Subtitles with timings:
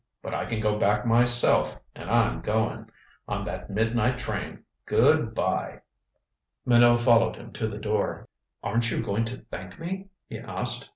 [0.23, 2.89] "But I can go back myself, and I'm going
[3.27, 4.63] on that midnight train.
[4.87, 5.81] Good by."
[6.65, 8.27] Minot followed him to the door.
[8.63, 10.89] "Aren't you going to thank me?" he asked.